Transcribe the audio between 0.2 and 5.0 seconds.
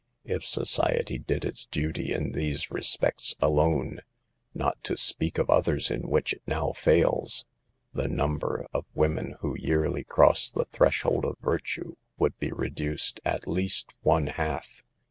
If society did its duty in these respects alone, not to